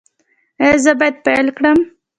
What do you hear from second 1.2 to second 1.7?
پیل